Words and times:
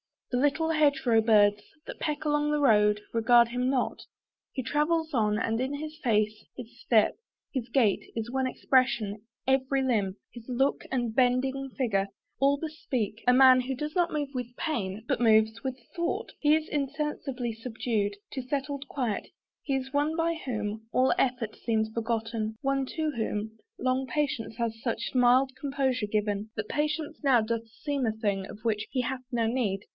The 0.31 0.37
little 0.39 0.69
hedge 0.69 1.05
row 1.05 1.19
birds, 1.19 1.61
That 1.85 1.99
peck 1.99 2.23
along 2.23 2.49
the 2.51 2.61
road, 2.61 3.01
regard 3.13 3.49
him 3.49 3.69
not. 3.69 4.01
He 4.53 4.63
travels 4.63 5.13
on, 5.13 5.37
and 5.37 5.59
in 5.59 5.75
his 5.75 5.97
face, 5.99 6.45
his 6.55 6.79
step, 6.79 7.17
His 7.53 7.67
gait, 7.67 8.09
is 8.15 8.31
one 8.31 8.47
expression; 8.47 9.23
every 9.45 9.83
limb, 9.83 10.15
His 10.31 10.47
look 10.47 10.83
and 10.89 11.13
bending 11.13 11.69
figure, 11.77 12.07
all 12.39 12.57
bespeak 12.57 13.23
A 13.27 13.33
man 13.33 13.59
who 13.61 13.75
does 13.75 13.93
not 13.93 14.11
move 14.13 14.29
with 14.33 14.55
pain, 14.55 15.03
but 15.05 15.19
moves 15.19 15.61
With 15.63 15.77
thought 15.95 16.31
He 16.39 16.55
is 16.55 16.69
insensibly 16.69 17.53
subdued 17.53 18.15
To 18.31 18.41
settled 18.41 18.87
quiet: 18.87 19.27
he 19.61 19.75
is 19.75 19.93
one 19.93 20.15
by 20.15 20.33
whom 20.45 20.87
All 20.93 21.13
effort 21.19 21.57
seems 21.57 21.89
forgotten, 21.93 22.55
one 22.61 22.85
to 22.95 23.11
whom 23.11 23.59
Long 23.77 24.07
patience 24.07 24.55
has 24.57 24.81
such 24.81 25.13
mild 25.13 25.51
composure 25.59 26.07
given, 26.07 26.49
That 26.55 26.69
patience 26.69 27.17
now 27.21 27.41
doth 27.41 27.67
seem 27.67 28.05
a 28.07 28.13
thing, 28.13 28.47
of 28.47 28.59
which 28.63 28.87
He 28.89 29.01
hath 29.01 29.21
no 29.31 29.45
need. 29.45 29.83